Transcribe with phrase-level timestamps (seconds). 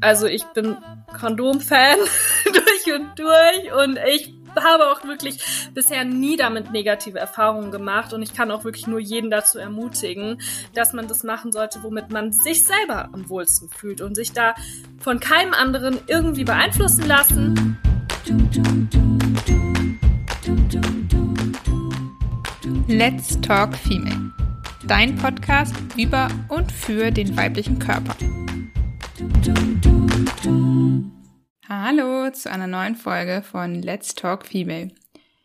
[0.00, 0.76] Also ich bin
[1.18, 1.98] Kondom-Fan
[2.44, 8.22] durch und durch und ich habe auch wirklich bisher nie damit negative Erfahrungen gemacht und
[8.22, 10.40] ich kann auch wirklich nur jeden dazu ermutigen,
[10.74, 14.54] dass man das machen sollte, womit man sich selber am wohlsten fühlt und sich da
[14.98, 17.78] von keinem anderen irgendwie beeinflussen lassen.
[22.88, 24.37] Let's Talk Female.
[24.88, 28.16] Dein Podcast über und für den weiblichen Körper.
[31.68, 34.90] Hallo zu einer neuen Folge von Let's Talk Female.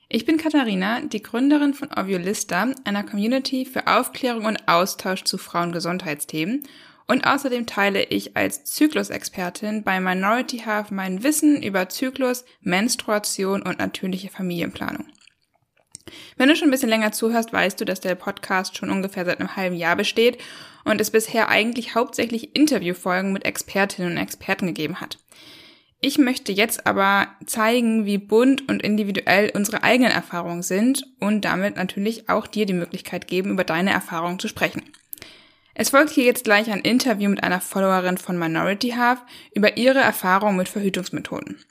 [0.08, 6.64] Ich bin Katharina, die Gründerin von Oviolista, einer Community für Aufklärung und Austausch zu Frauengesundheitsthemen.
[7.08, 13.80] Und außerdem teile ich als Zyklusexpertin bei Minority Half mein Wissen über Zyklus, Menstruation und
[13.80, 15.06] natürliche Familienplanung.
[16.38, 19.40] Wenn du schon ein bisschen länger zuhörst, weißt du, dass der Podcast schon ungefähr seit
[19.40, 20.38] einem halben Jahr besteht
[20.84, 25.18] und es bisher eigentlich hauptsächlich Interviewfolgen mit Expertinnen und Experten gegeben hat.
[26.06, 31.78] Ich möchte jetzt aber zeigen, wie bunt und individuell unsere eigenen Erfahrungen sind und damit
[31.78, 34.82] natürlich auch dir die Möglichkeit geben, über deine Erfahrungen zu sprechen.
[35.76, 39.22] Es folgt hier jetzt gleich ein Interview mit einer Followerin von Minority Half
[39.56, 41.64] über ihre Erfahrungen mit Verhütungsmethoden.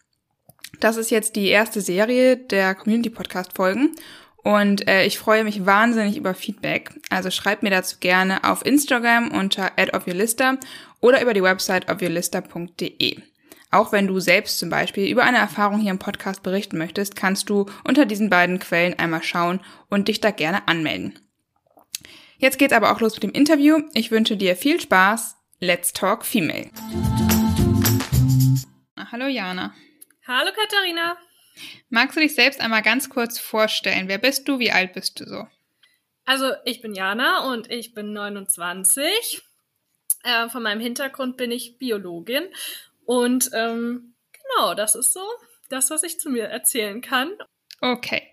[0.81, 3.95] Das ist jetzt die erste Serie der Community Podcast Folgen
[4.43, 6.91] und äh, ich freue mich wahnsinnig über Feedback.
[7.11, 10.59] Also schreib mir dazu gerne auf Instagram unter @ofyourlista
[11.01, 13.21] oder über die Website ofyourlista.de.
[13.71, 17.49] Auch wenn du selbst zum Beispiel über eine Erfahrung hier im Podcast berichten möchtest, kannst
[17.49, 21.19] du unter diesen beiden Quellen einmal schauen und dich da gerne anmelden.
[22.37, 23.81] Jetzt geht's aber auch los mit dem Interview.
[23.95, 25.37] Ich wünsche dir viel Spaß.
[25.61, 26.71] Let's Talk Female.
[29.13, 29.73] Hallo Jana.
[30.27, 31.17] Hallo Katharina.
[31.91, 34.09] Magst du dich selbst einmal ganz kurz vorstellen?
[34.09, 34.59] Wer bist du?
[34.59, 35.47] Wie alt bist du so?
[36.25, 39.43] Also ich bin Jana und ich bin 29.
[40.25, 42.45] Äh, von meinem Hintergrund bin ich Biologin
[43.05, 45.25] und ähm, genau, das ist so
[45.69, 47.33] das, was ich zu mir erzählen kann.
[47.81, 48.31] Okay.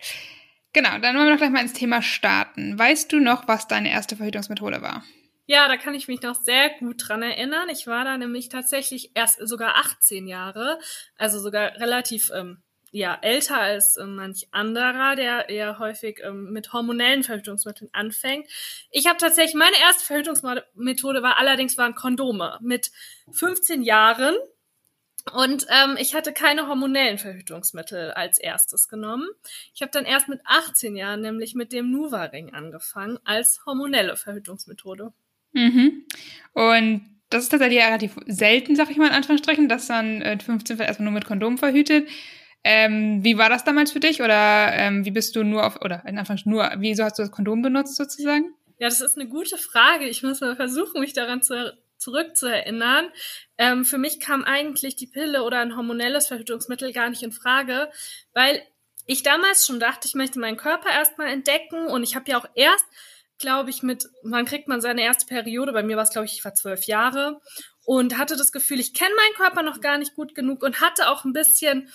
[0.71, 2.77] Genau, dann wollen wir doch gleich mal ins Thema starten.
[2.77, 5.03] Weißt du noch, was deine erste Verhütungsmethode war?
[5.47, 7.69] Ja, da kann ich mich noch sehr gut dran erinnern.
[7.69, 10.79] Ich war da nämlich tatsächlich erst sogar 18 Jahre,
[11.17, 12.61] also sogar relativ ähm,
[12.91, 18.47] ja älter als äh, manch anderer, der eher häufig ähm, mit hormonellen Verhütungsmitteln anfängt.
[18.91, 22.91] Ich habe tatsächlich meine erste Verhütungsmethode war allerdings waren Kondome mit
[23.31, 24.35] 15 Jahren
[25.33, 29.27] und ähm, ich hatte keine hormonellen Verhütungsmittel als erstes genommen.
[29.73, 35.13] Ich habe dann erst mit 18 Jahren nämlich mit dem Nuva-Ring angefangen als hormonelle Verhütungsmethode.
[35.53, 36.05] Mhm.
[36.53, 40.79] Und das ist tatsächlich relativ selten, sag ich mal in Anführungsstrichen, dass dann äh, 15
[40.79, 42.07] erstmal nur mit Kondom verhütet.
[42.63, 44.21] Ähm, wie war das damals für dich?
[44.21, 47.31] Oder ähm, wie bist du nur auf, oder in Anführungsstrichen nur, wieso hast du das
[47.31, 48.53] Kondom benutzt sozusagen?
[48.79, 50.05] Ja, das ist eine gute Frage.
[50.05, 53.09] Ich muss mal versuchen, mich daran zu zurückzuerinnern.
[53.57, 57.91] Ähm, für mich kam eigentlich die Pille oder ein hormonelles Verhütungsmittel gar nicht in Frage,
[58.33, 58.61] weil
[59.05, 62.47] ich damals schon dachte, ich möchte meinen Körper erstmal entdecken und ich habe ja auch
[62.55, 62.85] erst,
[63.37, 65.73] glaube ich, mit, wann kriegt man seine erste Periode?
[65.73, 67.41] Bei mir war es, glaube ich, ich war zwölf Jahre
[67.85, 71.09] und hatte das Gefühl, ich kenne meinen Körper noch gar nicht gut genug und hatte
[71.09, 71.89] auch ein bisschen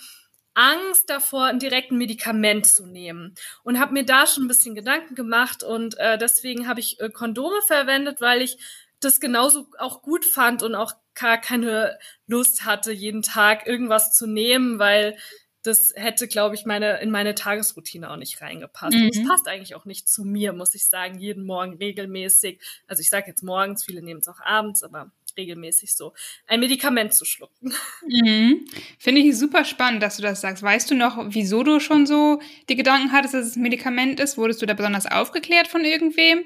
[0.54, 5.14] Angst davor, ein direkten Medikament zu nehmen und habe mir da schon ein bisschen Gedanken
[5.14, 8.58] gemacht und äh, deswegen habe ich äh, Kondome verwendet, weil ich
[9.00, 14.26] das genauso auch gut fand und auch gar keine Lust hatte, jeden Tag irgendwas zu
[14.26, 15.16] nehmen, weil
[15.62, 18.96] das hätte, glaube ich, meine, in meine Tagesroutine auch nicht reingepasst.
[18.96, 19.10] Mhm.
[19.12, 22.60] Es passt eigentlich auch nicht zu mir, muss ich sagen, jeden Morgen regelmäßig.
[22.86, 26.12] Also ich sage jetzt morgens, viele nehmen es auch abends, aber regelmäßig so
[26.46, 27.72] ein Medikament zu schlucken.
[28.06, 28.66] Mhm.
[28.98, 30.62] Finde ich super spannend, dass du das sagst.
[30.62, 34.36] Weißt du noch, wieso du schon so die Gedanken hattest, dass es ein Medikament ist?
[34.38, 36.44] Wurdest du da besonders aufgeklärt von irgendwem?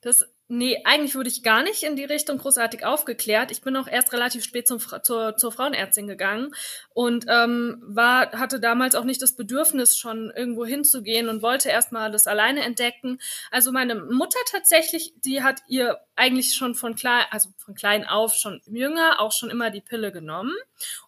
[0.00, 3.50] Das Nee, eigentlich wurde ich gar nicht in die Richtung großartig aufgeklärt.
[3.50, 6.54] Ich bin auch erst relativ spät zum, zur, zur Frauenärztin gegangen
[6.94, 12.10] und ähm, war, hatte damals auch nicht das Bedürfnis, schon irgendwo hinzugehen und wollte erstmal
[12.10, 13.20] das alleine entdecken.
[13.50, 18.32] Also meine Mutter tatsächlich, die hat ihr eigentlich schon von klein, also von klein auf
[18.32, 20.54] schon jünger auch schon immer die Pille genommen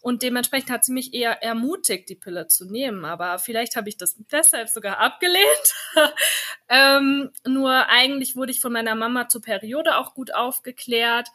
[0.03, 3.07] und dementsprechend hat sie mich eher ermutigt, die Pille zu nehmen.
[3.07, 5.75] Aber vielleicht habe ich das deshalb sogar abgelehnt.
[6.69, 11.29] ähm, nur eigentlich wurde ich von meiner Mama zur Periode auch gut aufgeklärt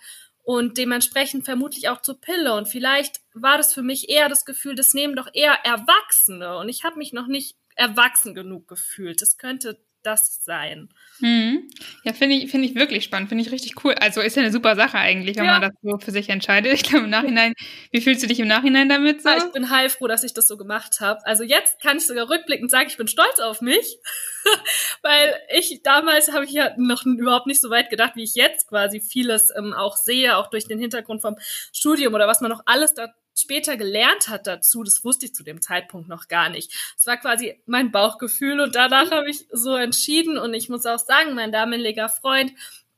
[0.44, 2.54] und dementsprechend vermutlich auch zur Pille.
[2.54, 6.70] Und vielleicht war das für mich eher das Gefühl, das nehmen doch eher Erwachsene und
[6.70, 9.22] ich habe mich noch nicht erwachsen genug gefühlt.
[9.22, 10.90] Das könnte das sein.
[11.20, 11.68] Mhm.
[12.04, 13.94] Ja, finde ich, finde ich wirklich spannend, finde ich richtig cool.
[13.96, 15.60] Also ist ja eine super Sache eigentlich, wenn ja.
[15.60, 16.74] man das so für sich entscheidet.
[16.74, 17.54] Ich glaube im Nachhinein,
[17.92, 19.30] wie fühlst du dich im Nachhinein damit so?
[19.30, 21.26] Ja, ich bin heilfroh, dass ich das so gemacht habe.
[21.26, 23.98] Also jetzt kann ich sogar rückblickend sagen, ich bin stolz auf mich,
[25.02, 28.68] weil ich damals habe ich ja noch überhaupt nicht so weit gedacht, wie ich jetzt
[28.68, 31.36] quasi vieles ähm, auch sehe, auch durch den Hintergrund vom
[31.74, 35.44] Studium oder was man noch alles da später gelernt hat dazu, das wusste ich zu
[35.44, 36.74] dem Zeitpunkt noch gar nicht.
[36.98, 41.00] Es war quasi mein Bauchgefühl und danach habe ich so entschieden und ich muss auch
[41.00, 42.52] sagen, mein damaliger Freund,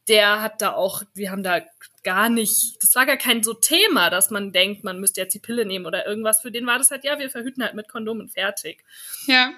[0.08, 1.62] der hat da auch, wir haben da
[2.04, 5.40] gar nicht, das war gar kein so Thema, dass man denkt, man müsste jetzt die
[5.40, 6.42] Pille nehmen oder irgendwas.
[6.42, 8.84] Für den war das halt, ja, wir verhüten halt mit Kondomen fertig.
[9.26, 9.52] Ja.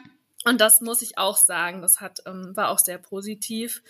[0.46, 3.84] Und das muss ich auch sagen, das hat, ähm, war auch sehr positiv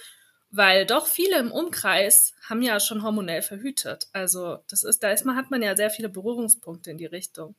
[0.51, 4.07] weil doch viele im Umkreis haben ja schon hormonell verhütet.
[4.13, 7.55] Also das ist, da ist man, hat man ja sehr viele Berührungspunkte in die Richtung.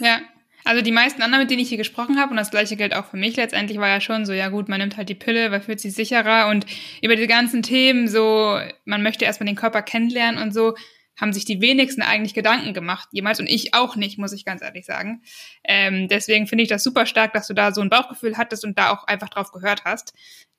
[0.00, 0.20] Ja.
[0.66, 3.04] Also die meisten anderen, mit denen ich hier gesprochen habe, und das gleiche gilt auch
[3.04, 5.60] für mich letztendlich, war ja schon so, ja gut, man nimmt halt die Pille, weil
[5.60, 6.64] fühlt sich sicherer und
[7.02, 10.74] über die ganzen Themen so, man möchte erstmal den Körper kennenlernen und so,
[11.20, 14.62] haben sich die wenigsten eigentlich Gedanken gemacht, jemals, und ich auch nicht, muss ich ganz
[14.62, 15.22] ehrlich sagen.
[15.64, 18.78] Ähm, deswegen finde ich das super stark, dass du da so ein Bauchgefühl hattest und
[18.78, 20.14] da auch einfach drauf gehört hast.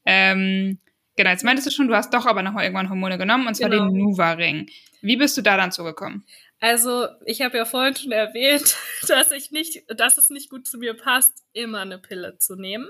[0.05, 0.77] Ähm,
[1.15, 3.69] Genau, jetzt meintest du schon, du hast doch aber nochmal irgendwann Hormone genommen, und zwar
[3.69, 3.85] genau.
[3.89, 4.69] den Nuva-Ring.
[5.01, 6.25] Wie bist du da dann zugekommen?
[6.59, 8.75] Also, ich habe ja vorhin schon erwähnt,
[9.07, 12.89] dass ich nicht, dass es nicht gut zu mir passt, immer eine Pille zu nehmen.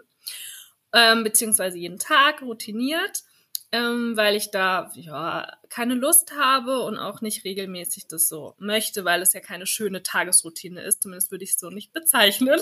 [0.94, 3.24] Ähm, beziehungsweise jeden Tag routiniert,
[3.72, 9.04] ähm, weil ich da ja keine Lust habe und auch nicht regelmäßig das so möchte,
[9.04, 11.04] weil es ja keine schöne Tagesroutine ist.
[11.04, 12.60] Zumindest würde ich es so nicht bezeichnen.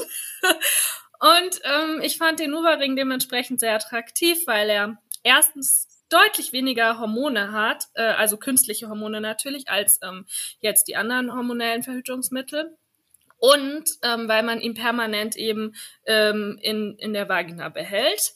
[1.20, 7.52] und ähm, ich fand den Nuva-Ring dementsprechend sehr attraktiv, weil er erstens deutlich weniger Hormone
[7.52, 10.26] hat, äh, also künstliche Hormone natürlich, als ähm,
[10.60, 12.78] jetzt die anderen hormonellen Verhütungsmittel.
[13.38, 15.74] Und ähm, weil man ihn permanent eben
[16.06, 18.34] ähm, in, in der Vagina behält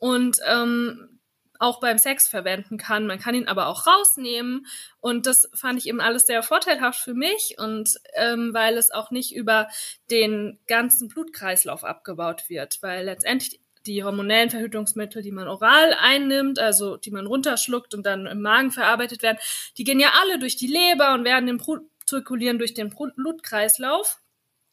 [0.00, 1.18] und ähm,
[1.58, 3.06] auch beim Sex verwenden kann.
[3.06, 4.66] Man kann ihn aber auch rausnehmen.
[5.00, 9.10] Und das fand ich eben alles sehr vorteilhaft für mich und ähm, weil es auch
[9.10, 9.68] nicht über
[10.10, 16.96] den ganzen Blutkreislauf abgebaut wird, weil letztendlich die hormonellen Verhütungsmittel, die man oral einnimmt, also
[16.96, 19.38] die man runterschluckt und dann im Magen verarbeitet werden,
[19.76, 21.58] die gehen ja alle durch die Leber und werden im
[22.06, 24.18] zirkulieren durch den Blutkreislauf,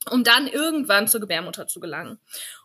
[0.10, 2.20] um dann irgendwann zur Gebärmutter zu gelangen.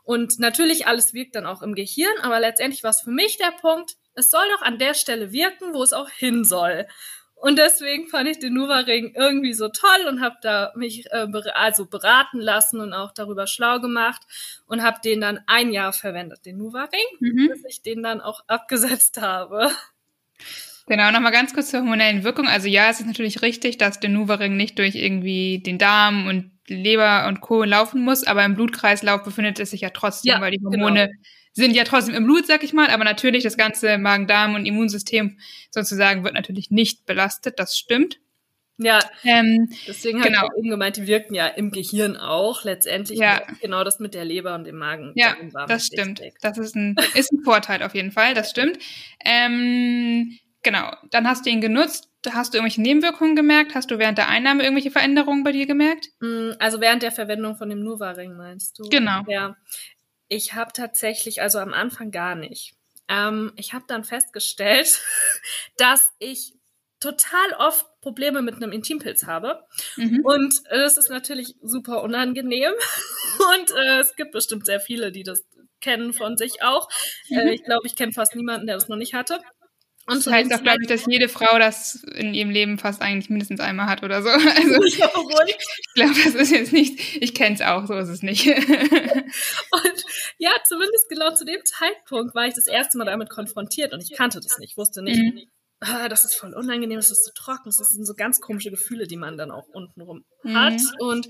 [0.05, 3.53] Und natürlich alles wirkt dann auch im Gehirn, aber letztendlich war es für mich der
[3.61, 6.87] Punkt, es soll doch an der Stelle wirken, wo es auch hin soll.
[7.41, 11.87] Und deswegen fand ich den Nuva-Ring irgendwie so toll und habe da mich äh, also
[11.87, 14.21] beraten lassen und auch darüber schlau gemacht
[14.67, 17.49] und habe den dann ein Jahr verwendet, den Nuva-Ring, mhm.
[17.49, 19.71] bis ich den dann auch abgesetzt habe.
[20.87, 22.47] Genau, nochmal ganz kurz zur hormonellen Wirkung.
[22.47, 26.51] Also ja, es ist natürlich richtig, dass der Nuva-Ring nicht durch irgendwie den Darm und
[26.67, 27.65] Leber und Co.
[27.65, 31.21] laufen muss, aber im Blutkreislauf befindet es sich ja trotzdem, ja, weil die Hormone genau
[31.53, 35.39] sind ja trotzdem im Blut, sag ich mal, aber natürlich das ganze Magen-Darm und Immunsystem
[35.71, 38.21] sozusagen wird natürlich nicht belastet, das stimmt.
[38.83, 40.39] Ja, ähm, deswegen genau.
[40.39, 43.19] habe ich eben gemeint, die wirken ja im Gehirn auch letztendlich.
[43.19, 43.43] Ja.
[43.61, 45.13] Genau das mit der Leber und dem Magen.
[45.17, 45.37] Ja,
[45.69, 46.23] das stimmt.
[46.41, 48.79] Das ist ein, ist ein Vorteil auf jeden Fall, das stimmt.
[49.23, 52.09] Ähm, genau, dann hast du ihn genutzt.
[52.31, 53.75] Hast du irgendwelche Nebenwirkungen gemerkt?
[53.75, 56.09] Hast du während der Einnahme irgendwelche Veränderungen bei dir gemerkt?
[56.21, 58.89] Mm, also während der Verwendung von dem Nuva-Ring meinst du?
[58.89, 59.23] Genau.
[59.27, 59.57] Ja.
[60.31, 62.75] Ich habe tatsächlich, also am Anfang gar nicht.
[63.09, 65.01] Ähm, ich habe dann festgestellt,
[65.77, 66.55] dass ich
[67.01, 69.67] total oft Probleme mit einem Intimpilz habe.
[69.97, 70.25] Mhm.
[70.25, 72.73] Und das ist natürlich super unangenehm.
[73.59, 75.45] Und äh, es gibt bestimmt sehr viele, die das
[75.81, 76.89] kennen von sich auch.
[77.31, 79.41] Äh, ich glaube, ich kenne fast niemanden, der das noch nicht hatte.
[80.07, 83.31] Und das heißt auch, glaube ich, dass jede Frau das in ihrem Leben fast eigentlich
[83.31, 84.29] mindestens einmal hat oder so.
[84.61, 84.97] Also, ich
[85.95, 88.47] glaube, das ist jetzt nicht, ich kenne es auch, so ist es nicht.
[88.47, 90.05] und
[90.39, 94.17] ja, zumindest genau zu dem Zeitpunkt war ich das erste Mal damit konfrontiert und ich
[94.17, 95.41] kannte das nicht, wusste nicht, mhm
[95.81, 99.07] ah, das ist voll unangenehm, das ist so trocken, das sind so ganz komische Gefühle,
[99.07, 100.55] die man dann auch untenrum mhm.
[100.55, 100.81] hat.
[100.99, 101.27] Und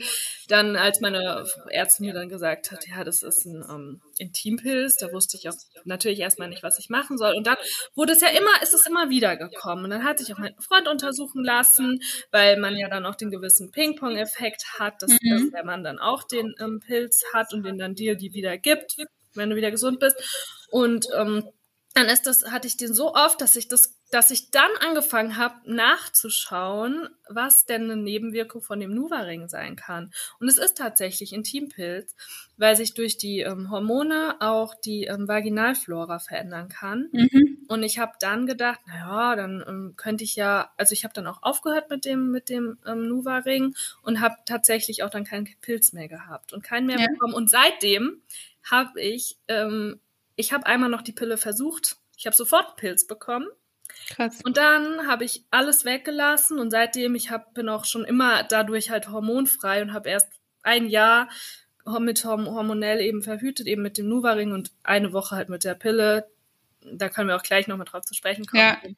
[0.49, 5.13] dann, als meine Ärztin mir dann gesagt hat, ja, das ist ein ähm, Intimpilz, da
[5.13, 5.55] wusste ich auch
[5.85, 7.35] natürlich erstmal nicht, was ich machen soll.
[7.35, 7.57] Und dann
[7.95, 9.85] wurde es ja immer, ist es immer wieder gekommen.
[9.85, 12.01] Und dann hat sich auch mein Freund untersuchen lassen,
[12.33, 15.31] weil man ja dann auch den gewissen Ping-Pong-Effekt hat, dass, mhm.
[15.31, 18.59] dass der Mann dann auch den ähm, Pilz hat und den dann dir die wieder
[18.59, 18.97] gibt,
[19.35, 20.17] wenn du wieder gesund bist.
[20.73, 21.45] Und ähm,
[22.01, 25.37] dann ist das, hatte ich den so oft, dass ich das, dass ich dann angefangen
[25.37, 30.11] habe, nachzuschauen, was denn eine Nebenwirkung von dem Nuva-Ring sein kann.
[30.41, 32.15] Und es ist tatsächlich Intimpilz,
[32.57, 37.11] weil sich durch die ähm, Hormone auch die ähm, Vaginalflora verändern kann.
[37.13, 37.67] Mhm.
[37.69, 41.27] Und ich habe dann gedacht, naja, dann ähm, könnte ich ja, also ich habe dann
[41.27, 45.93] auch aufgehört mit dem mit dem ähm, Nuva-Ring und habe tatsächlich auch dann keinen Pilz
[45.93, 47.07] mehr gehabt und keinen mehr ja.
[47.07, 47.35] bekommen.
[47.35, 48.23] Und seitdem
[48.63, 50.01] habe ich ähm,
[50.41, 51.97] ich habe einmal noch die Pille versucht.
[52.17, 53.47] Ich habe sofort Pilz bekommen.
[54.09, 54.41] Krass.
[54.45, 58.91] Und dann habe ich alles weggelassen und seitdem ich hab, bin auch schon immer dadurch
[58.91, 60.29] halt hormonfrei und habe erst
[60.63, 61.29] ein Jahr
[61.99, 66.29] mit hormonell eben verhütet, eben mit dem Nuvaring und eine Woche halt mit der Pille.
[66.83, 68.97] Da können wir auch gleich nochmal drauf zu sprechen kommen.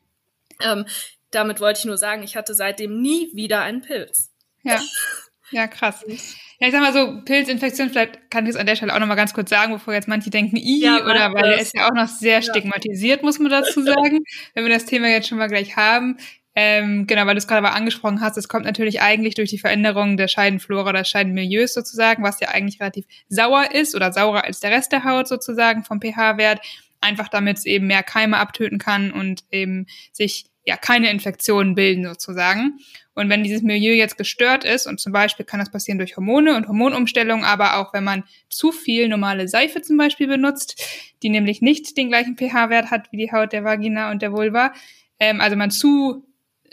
[0.61, 0.73] Ja.
[0.73, 0.87] Ähm,
[1.31, 4.31] damit wollte ich nur sagen, ich hatte seitdem nie wieder einen Pilz.
[4.63, 4.81] Ja.
[5.53, 6.05] Ja, krass.
[6.07, 9.17] Ja, ich sag mal so, Pilzinfektion, vielleicht kann ich es an der Stelle auch nochmal
[9.17, 11.95] ganz kurz sagen, bevor jetzt manche denken, i, ja, oder weil er ist ja auch
[11.95, 12.43] noch sehr ja.
[12.43, 14.21] stigmatisiert, muss man dazu sagen,
[14.55, 16.17] wenn wir das Thema jetzt schon mal gleich haben.
[16.55, 19.59] Ähm, genau, weil du es gerade aber angesprochen hast, es kommt natürlich eigentlich durch die
[19.59, 24.61] Veränderung der Scheidenflora, des Scheidenmilieus sozusagen, was ja eigentlich relativ sauer ist oder saurer als
[24.61, 26.61] der Rest der Haut sozusagen vom pH-Wert,
[27.01, 32.05] einfach damit es eben mehr Keime abtöten kann und eben sich ja keine Infektionen bilden
[32.05, 32.79] sozusagen.
[33.15, 36.57] Und wenn dieses Milieu jetzt gestört ist, und zum Beispiel kann das passieren durch Hormone
[36.57, 40.81] und Hormonumstellung, aber auch wenn man zu viel normale Seife zum Beispiel benutzt,
[41.23, 44.73] die nämlich nicht den gleichen pH-Wert hat wie die Haut der Vagina und der Vulva,
[45.19, 46.27] ähm, also man zu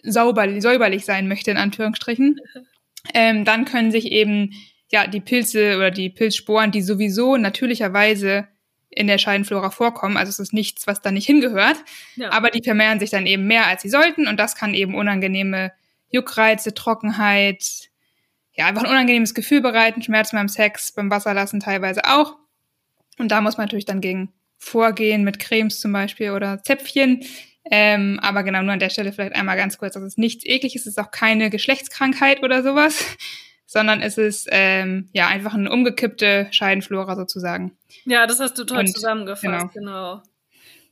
[0.03, 2.39] sauber, säuberlich sein möchte, in Anführungsstrichen,
[3.13, 4.51] ähm, dann können sich eben
[4.91, 8.47] ja die Pilze oder die Pilzsporen, die sowieso natürlicherweise
[8.89, 10.17] in der Scheidenflora vorkommen.
[10.17, 11.77] Also es ist nichts, was da nicht hingehört.
[12.15, 12.31] Ja.
[12.31, 14.27] Aber die vermehren sich dann eben mehr, als sie sollten.
[14.27, 15.71] Und das kann eben unangenehme
[16.09, 17.89] Juckreize, Trockenheit,
[18.53, 22.35] ja, einfach ein unangenehmes Gefühl bereiten, Schmerzen beim Sex, beim Wasserlassen teilweise auch.
[23.17, 27.23] Und da muss man natürlich dann gegen vorgehen, mit Cremes zum Beispiel oder Zäpfchen.
[27.71, 30.81] Ähm, aber genau, nur an der Stelle vielleicht einmal ganz kurz, das ist nichts ekliges,
[30.81, 33.05] es ist auch keine Geschlechtskrankheit oder sowas,
[33.69, 37.77] sondern es ist ähm, ja einfach eine umgekippte Scheidenflora sozusagen.
[38.03, 40.17] Ja, das hast du toll Und, zusammengefasst, genau.
[40.17, 40.23] genau.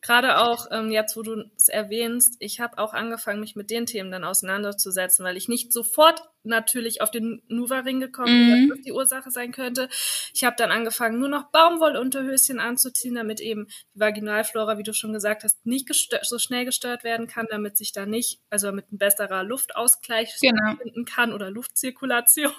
[0.04, 3.88] Gerade auch ähm, jetzt, wo du es erwähnst, ich habe auch angefangen, mich mit den
[3.88, 8.70] Themen dann auseinanderzusetzen, weil ich nicht sofort natürlich auf den Nuva-Ring gekommen mhm.
[8.70, 9.90] das die Ursache sein könnte.
[10.34, 15.14] Ich habe dann angefangen, nur noch Baumwollunterhöschen anzuziehen, damit eben die Vaginalflora, wie du schon
[15.14, 15.90] gesagt hast, nicht
[16.24, 20.76] so schnell gestört werden kann, damit sich da nicht, also damit ein besserer Luftausgleich genau.
[20.82, 22.52] finden kann oder Luftzirkulation.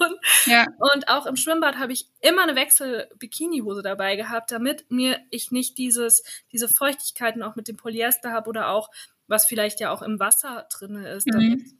[0.47, 0.66] Ja.
[0.95, 5.78] Und auch im Schwimmbad habe ich immer eine Wechsel-Bikini-Hose dabei gehabt, damit mir ich nicht
[5.78, 8.90] dieses, diese Feuchtigkeit Möglichkeiten auch mit dem Polyester habe oder auch,
[9.26, 11.26] was vielleicht ja auch im Wasser drin ist.
[11.26, 11.78] Mhm.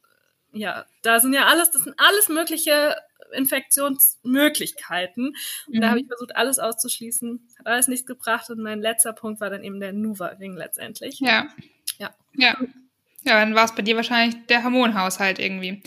[0.53, 2.97] Ja, da sind ja alles, das sind alles mögliche
[3.33, 5.35] Infektionsmöglichkeiten.
[5.67, 5.81] Und mhm.
[5.81, 7.49] da habe ich versucht, alles auszuschließen.
[7.59, 8.51] Hat alles nichts gebracht.
[8.51, 11.21] Und mein letzter Punkt war dann eben der Nuva-Ring letztendlich.
[11.21, 11.49] Ja.
[11.99, 12.15] Ja.
[12.35, 12.57] Ja.
[13.25, 15.83] Ja, dann war es bei dir wahrscheinlich der Hormonhaushalt irgendwie.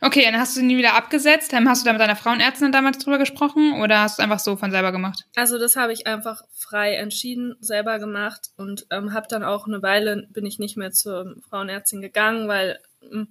[0.00, 1.54] Okay, dann hast du ihn nie wieder abgesetzt.
[1.54, 4.56] Hast du da mit deiner Frauenärztin damals drüber gesprochen oder hast du es einfach so
[4.56, 5.24] von selber gemacht?
[5.34, 9.82] Also das habe ich einfach frei entschieden, selber gemacht und ähm, habe dann auch eine
[9.82, 12.80] Weile, bin ich nicht mehr zur Frauenärztin gegangen, weil
[13.10, 13.28] ähm,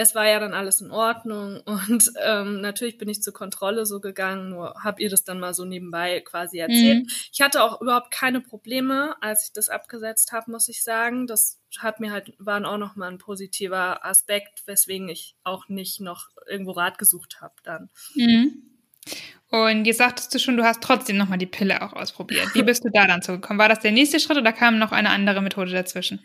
[0.00, 4.00] es war ja dann alles in Ordnung und ähm, natürlich bin ich zur Kontrolle so
[4.00, 7.04] gegangen, nur habe ihr das dann mal so nebenbei quasi erzählt.
[7.04, 7.10] Mhm.
[7.32, 11.26] Ich hatte auch überhaupt keine Probleme, als ich das abgesetzt habe, muss ich sagen.
[11.26, 16.28] Das hat mir halt, waren auch nochmal ein positiver Aspekt, weswegen ich auch nicht noch
[16.48, 17.90] irgendwo Rat gesucht habe dann.
[18.14, 18.62] Mhm.
[19.48, 22.54] Und jetzt sagtest du schon, du hast trotzdem nochmal die Pille auch ausprobiert.
[22.54, 23.58] Wie bist du da dann zugekommen?
[23.58, 26.20] War das der nächste Schritt oder kam noch eine andere Methode dazwischen?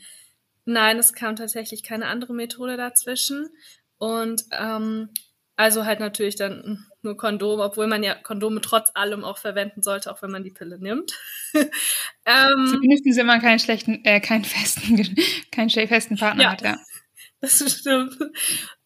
[0.65, 3.50] Nein, es kam tatsächlich keine andere Methode dazwischen.
[3.98, 5.10] Und ähm,
[5.55, 10.12] also halt natürlich dann nur Kondom, obwohl man ja Kondome trotz allem auch verwenden sollte,
[10.12, 11.13] auch wenn man die Pille nimmt.
[11.53, 15.15] ähm, Zumindest wenn man keinen schlechten, äh, keinen festen,
[15.51, 16.77] keinen festen Partner ja, hat, ja.
[17.41, 18.17] Das stimmt.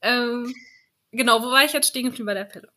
[0.01, 0.53] Ähm,
[1.11, 2.69] genau, wo war ich jetzt stehen geblieben bei der Pille?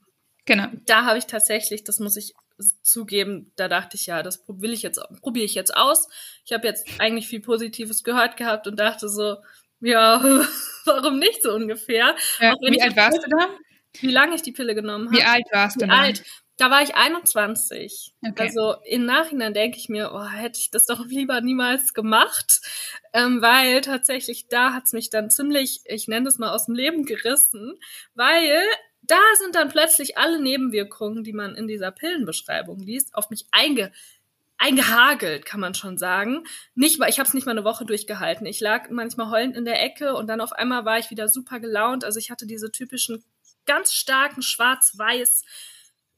[0.45, 0.69] Genau.
[0.87, 2.35] Da habe ich tatsächlich, das muss ich
[2.83, 6.09] zugeben, da dachte ich ja, das will ich jetzt, probiere ich jetzt aus.
[6.45, 9.37] Ich habe jetzt eigentlich viel Positives gehört gehabt und dachte so,
[9.81, 10.23] ja,
[10.85, 12.15] warum nicht so ungefähr?
[12.41, 13.49] Ja, wie alt warst du da?
[14.01, 15.19] Wie lange ich die Pille genommen habe.
[15.19, 15.93] Wie alt warst wie du?
[15.93, 16.23] Alt?
[16.59, 18.15] Da war ich 21.
[18.27, 18.43] Okay.
[18.43, 22.61] Also im Nachhinein denke ich mir, oh, hätte ich das doch lieber niemals gemacht,
[23.13, 27.05] ähm, weil tatsächlich da hat's mich dann ziemlich, ich nenne das mal aus dem Leben
[27.05, 27.79] gerissen,
[28.15, 28.63] weil
[29.03, 33.93] da sind dann plötzlich alle Nebenwirkungen, die man in dieser Pillenbeschreibung liest, auf mich einge
[34.59, 36.45] eingehagelt, kann man schon sagen.
[36.77, 38.47] Nicht, ich habe es nicht mal eine Woche durchgehalten.
[38.47, 41.59] Ich lag manchmal heulend in der Ecke und dann auf einmal war ich wieder super
[41.59, 42.05] gelaunt.
[42.05, 43.25] Also ich hatte diese typischen
[43.67, 45.43] ganz starken Schwarz-Weiß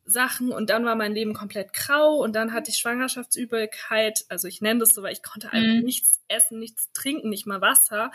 [0.05, 4.27] Sachen und dann war mein Leben komplett grau und dann hatte ich Schwangerschaftsübelkeit.
[4.29, 5.85] Also ich nenne das so, weil ich konnte einfach mhm.
[5.85, 8.13] nichts essen, nichts trinken, nicht mal Wasser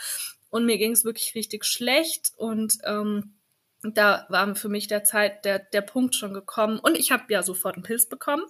[0.50, 3.39] und mir ging es wirklich richtig schlecht und ähm,
[3.84, 6.80] da war für mich der Zeit der der Punkt schon gekommen.
[6.80, 8.44] Und ich habe ja sofort einen Pilz bekommen.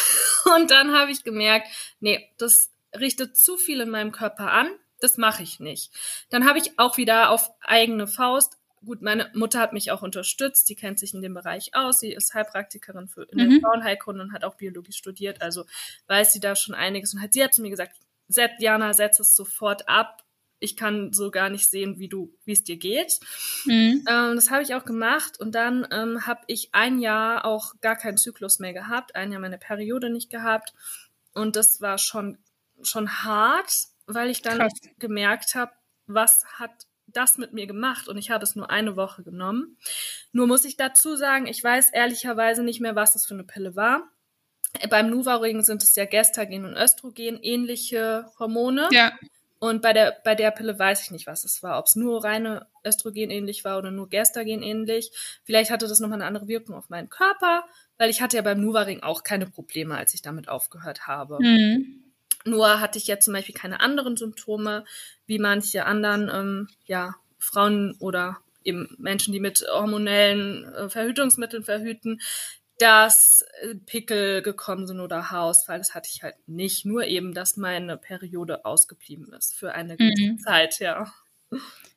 [0.56, 1.68] Und dann habe ich gemerkt,
[2.00, 4.68] nee, das richtet zu viel in meinem Körper an,
[5.00, 5.92] das mache ich nicht.
[6.30, 10.68] Dann habe ich auch wieder auf eigene Faust gut, meine Mutter hat mich auch unterstützt,
[10.68, 13.60] die kennt sich in dem Bereich aus, sie ist Heilpraktikerin für in der mhm.
[13.60, 15.64] Frauenheilkunde und hat auch Biologie studiert, also
[16.08, 17.14] weiß sie da schon einiges.
[17.14, 17.96] Und hat sie hat zu mir gesagt,
[18.58, 20.24] Jana, setz es sofort ab.
[20.62, 23.18] Ich kann so gar nicht sehen, wie du, wie es dir geht.
[23.64, 24.04] Mhm.
[24.08, 27.96] Ähm, das habe ich auch gemacht und dann ähm, habe ich ein Jahr auch gar
[27.96, 30.72] keinen Zyklus mehr gehabt, ein Jahr meine Periode nicht gehabt
[31.34, 32.38] und das war schon
[32.82, 33.72] schon hart,
[34.06, 34.72] weil ich dann Krass.
[34.98, 35.72] gemerkt habe,
[36.06, 39.76] was hat das mit mir gemacht und ich habe es nur eine Woche genommen.
[40.32, 43.76] Nur muss ich dazu sagen, ich weiß ehrlicherweise nicht mehr, was das für eine Pille
[43.76, 44.10] war.
[44.88, 48.88] Beim Nuvaring sind es ja Gestagen und Östrogen ähnliche Hormone.
[48.90, 49.12] Ja.
[49.62, 51.78] Und bei der, bei der Pille weiß ich nicht, was es war.
[51.78, 55.12] Ob es nur reine Östrogen ähnlich war oder nur Gestagen ähnlich.
[55.44, 57.64] Vielleicht hatte das nochmal eine andere Wirkung auf meinen Körper,
[57.96, 61.38] weil ich hatte ja beim Nuvaring auch keine Probleme, als ich damit aufgehört habe.
[61.40, 62.02] Mhm.
[62.44, 64.84] Nur hatte ich jetzt zum Beispiel keine anderen Symptome,
[65.26, 72.20] wie manche anderen ähm, ja, Frauen oder eben Menschen, die mit hormonellen äh, Verhütungsmitteln verhüten,
[72.78, 75.78] dass äh, Pickel gekommen sind oder Haarausfall.
[75.78, 76.84] Das hatte ich halt nicht.
[76.84, 80.38] Nur eben, dass meine Periode ausgeblieben ist für eine mhm.
[80.38, 81.12] Zeit, ja.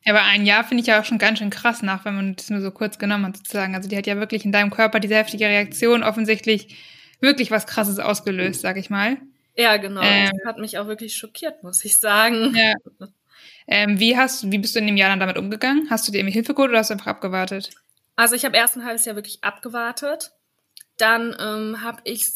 [0.03, 2.36] Ja, aber ein Jahr finde ich ja auch schon ganz schön krass nach, wenn man
[2.36, 3.74] das nur so kurz genommen hat, sozusagen.
[3.74, 6.75] Also die hat ja wirklich in deinem Körper diese heftige Reaktion offensichtlich
[7.22, 9.17] wirklich was Krasses ausgelöst, sag ich mal.
[9.55, 10.01] Ja, genau.
[10.01, 12.55] Ähm, das hat mich auch wirklich schockiert, muss ich sagen.
[12.55, 12.74] Ja.
[13.67, 15.88] Ähm, wie hast, wie bist du in dem Jahr dann damit umgegangen?
[15.89, 17.72] Hast du dir irgendwie Hilfe geholt oder hast du einfach abgewartet?
[18.15, 20.32] Also ich habe erst ein halbes Jahr wirklich abgewartet.
[20.98, 22.28] Dann ähm, habe ich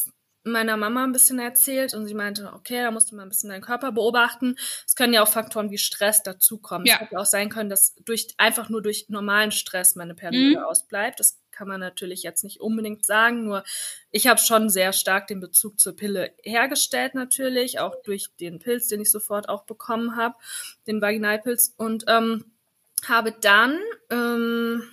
[0.42, 3.50] meiner Mama ein bisschen erzählt und sie meinte, okay, da musst du mal ein bisschen
[3.50, 4.56] deinen Körper beobachten.
[4.86, 6.86] Es können ja auch Faktoren wie Stress dazukommen.
[6.86, 6.94] Ja.
[6.94, 10.64] Es hätte auch sein können, dass durch einfach nur durch normalen Stress meine Periode mhm.
[10.64, 11.20] ausbleibt.
[11.20, 13.64] Das kann man natürlich jetzt nicht unbedingt sagen, nur
[14.10, 18.88] ich habe schon sehr stark den Bezug zur Pille hergestellt natürlich, auch durch den Pilz,
[18.88, 20.36] den ich sofort auch bekommen habe,
[20.86, 22.46] den Vaginalpilz und ähm,
[23.06, 24.84] habe dann ähm,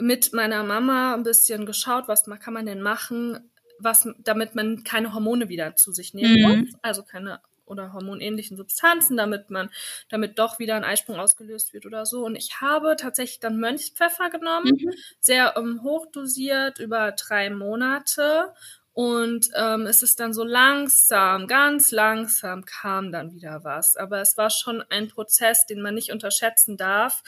[0.00, 5.14] mit meiner Mama ein bisschen geschaut, was kann man denn machen, was, damit man keine
[5.14, 6.60] Hormone wieder zu sich nehmen mhm.
[6.60, 7.40] muss, also keine
[7.70, 9.70] oder hormonähnlichen Substanzen, damit man,
[10.08, 12.24] damit doch wieder ein Eisprung ausgelöst wird oder so.
[12.24, 14.92] Und ich habe tatsächlich dann Mönchspfeffer genommen, mhm.
[15.20, 18.52] sehr ähm, hochdosiert über drei Monate.
[18.92, 23.96] Und ähm, es ist dann so langsam, ganz langsam kam dann wieder was.
[23.96, 27.22] Aber es war schon ein Prozess, den man nicht unterschätzen darf,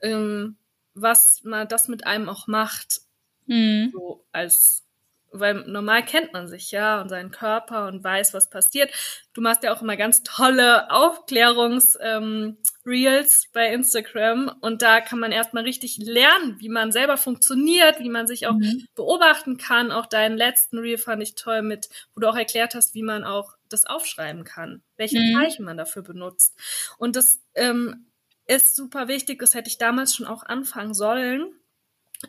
[0.00, 0.56] ähm,
[1.00, 3.00] was man das mit einem auch macht.
[3.46, 3.90] Mhm.
[3.92, 4.88] So als
[5.30, 8.92] weil normal kennt man sich ja und seinen Körper und weiß, was passiert.
[9.34, 15.32] Du machst ja auch immer ganz tolle Aufklärungs-Reels ähm, bei Instagram und da kann man
[15.32, 18.86] erstmal richtig lernen, wie man selber funktioniert, wie man sich auch mhm.
[18.94, 19.92] beobachten kann.
[19.92, 23.24] Auch deinen letzten Reel fand ich toll mit, wo du auch erklärt hast, wie man
[23.24, 25.34] auch das aufschreiben kann, welche mhm.
[25.34, 26.56] Zeichen man dafür benutzt.
[26.96, 28.06] Und das ähm,
[28.48, 31.54] ist super wichtig, das hätte ich damals schon auch anfangen sollen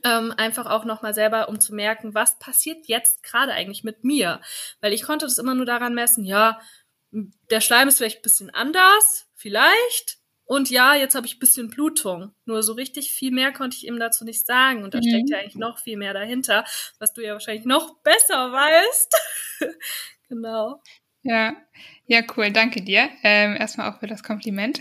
[0.03, 4.41] ähm, einfach auch nochmal selber, um zu merken, was passiert jetzt gerade eigentlich mit mir.
[4.82, 6.60] Weil ich konnte das immer nur daran messen, ja,
[7.12, 10.19] der Schleim ist vielleicht ein bisschen anders, vielleicht.
[10.45, 12.34] Und ja, jetzt habe ich ein bisschen Blutung.
[12.45, 14.84] Nur so richtig viel mehr konnte ich ihm dazu nicht sagen.
[14.84, 15.03] Und da mhm.
[15.03, 16.65] steckt ja eigentlich noch viel mehr dahinter,
[16.99, 19.15] was du ja wahrscheinlich noch besser weißt.
[20.29, 20.82] genau.
[21.23, 21.53] Ja,
[22.08, 23.10] ja, cool, danke dir.
[23.23, 24.79] Ähm, erstmal auch für das Kompliment.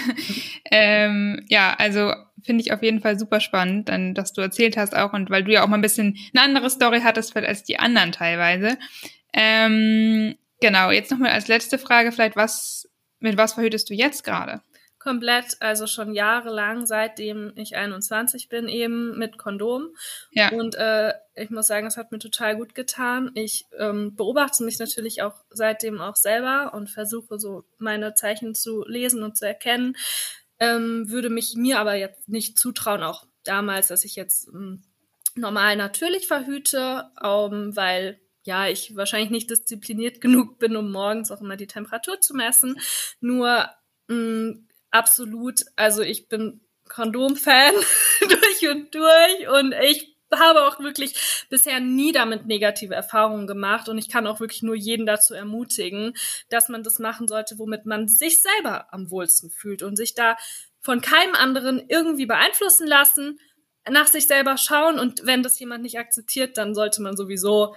[0.70, 4.94] ähm, ja, also finde ich auf jeden Fall super spannend, dann, dass du erzählt hast
[4.96, 7.78] auch und weil du ja auch mal ein bisschen eine andere Story hattest als die
[7.78, 8.78] anderen teilweise.
[9.32, 14.62] Ähm, genau, jetzt nochmal als letzte Frage vielleicht, was, mit was verhütest du jetzt gerade?
[15.04, 19.94] Komplett, also schon jahrelang, seitdem ich 21 bin, eben mit Kondom.
[20.30, 20.50] Ja.
[20.50, 23.30] Und äh, ich muss sagen, es hat mir total gut getan.
[23.34, 28.82] Ich ähm, beobachte mich natürlich auch seitdem auch selber und versuche so meine Zeichen zu
[28.86, 29.94] lesen und zu erkennen.
[30.58, 34.84] Ähm, würde mich mir aber jetzt nicht zutrauen, auch damals, dass ich jetzt ähm,
[35.34, 41.42] normal natürlich verhüte, ähm, weil ja, ich wahrscheinlich nicht diszipliniert genug bin, um morgens auch
[41.42, 42.80] immer die Temperatur zu messen.
[43.20, 43.68] Nur
[44.08, 47.74] mh, mm, absolut, also ich bin Kondom-Fan
[48.20, 53.98] durch und durch und ich habe auch wirklich bisher nie damit negative Erfahrungen gemacht und
[53.98, 56.14] ich kann auch wirklich nur jeden dazu ermutigen,
[56.48, 60.36] dass man das machen sollte, womit man sich selber am wohlsten fühlt und sich da
[60.80, 63.38] von keinem anderen irgendwie beeinflussen lassen,
[63.88, 67.76] nach sich selber schauen und wenn das jemand nicht akzeptiert, dann sollte man sowieso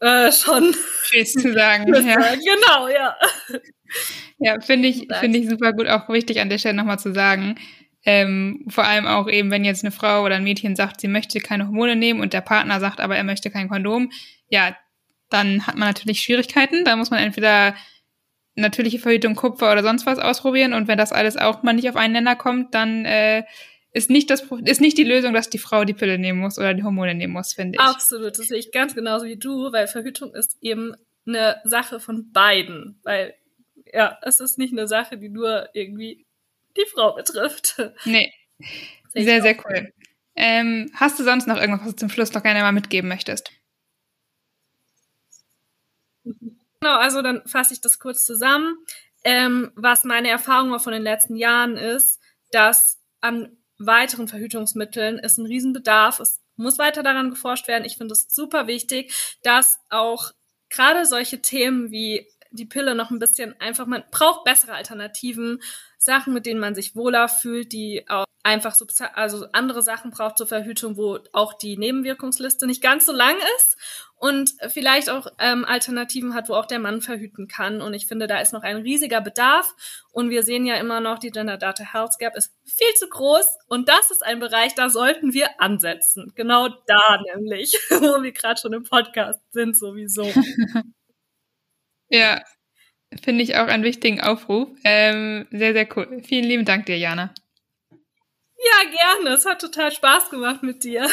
[0.00, 0.74] äh, schon
[1.04, 1.94] Tschüss zu sagen.
[2.06, 2.34] ja.
[2.34, 3.16] Genau, ja.
[4.38, 7.56] Ja, finde ich, finde ich super gut, auch wichtig an der Stelle nochmal zu sagen.
[8.06, 11.40] Ähm, vor allem auch eben, wenn jetzt eine Frau oder ein Mädchen sagt, sie möchte
[11.40, 14.10] keine Hormone nehmen und der Partner sagt, aber er möchte kein Kondom,
[14.48, 14.76] ja,
[15.30, 16.84] dann hat man natürlich Schwierigkeiten.
[16.84, 17.74] Da muss man entweder
[18.56, 21.96] natürliche Verhütung, Kupfer oder sonst was ausprobieren und wenn das alles auch mal nicht auf
[21.96, 23.42] einen Nenner kommt, dann äh,
[23.92, 26.74] ist nicht das ist nicht die Lösung, dass die Frau die Pille nehmen muss oder
[26.74, 27.80] die Hormone nehmen muss, finde ich.
[27.80, 30.94] Absolut, das sehe ich ganz genauso wie du, weil Verhütung ist eben
[31.26, 33.34] eine Sache von beiden, weil
[33.94, 36.26] ja, es ist nicht eine Sache, die nur irgendwie
[36.76, 37.76] die Frau betrifft.
[38.04, 38.32] Nee.
[39.14, 39.92] Sehr, sehr cool.
[40.34, 43.52] Ähm, hast du sonst noch irgendwas, was du zum Schluss noch gerne mal mitgeben möchtest?
[46.24, 48.76] Genau, also dann fasse ich das kurz zusammen.
[49.22, 55.38] Ähm, was meine Erfahrung auch von den letzten Jahren ist, dass an weiteren Verhütungsmitteln ist
[55.38, 56.18] ein Riesenbedarf.
[56.18, 57.84] Es muss weiter daran geforscht werden.
[57.84, 60.32] Ich finde es super wichtig, dass auch
[60.68, 65.60] gerade solche Themen wie die Pille noch ein bisschen einfach, man braucht bessere Alternativen,
[65.98, 70.36] Sachen, mit denen man sich wohler fühlt, die auch einfach so, also andere Sachen braucht
[70.36, 73.76] zur Verhütung, wo auch die Nebenwirkungsliste nicht ganz so lang ist
[74.16, 77.80] und vielleicht auch ähm, Alternativen hat, wo auch der Mann verhüten kann.
[77.80, 79.74] Und ich finde, da ist noch ein riesiger Bedarf.
[80.12, 83.46] Und wir sehen ja immer noch, die Gender Data Health Gap ist viel zu groß.
[83.66, 86.32] Und das ist ein Bereich, da sollten wir ansetzen.
[86.34, 90.26] Genau da nämlich, wo wir gerade schon im Podcast sind sowieso.
[92.14, 92.42] ja,
[93.22, 94.68] finde ich auch einen wichtigen Aufruf.
[94.84, 96.22] Ähm, sehr, sehr cool.
[96.24, 97.34] Vielen lieben Dank dir, Jana.
[97.90, 99.34] Ja, gerne.
[99.34, 101.08] Es hat total Spaß gemacht mit dir.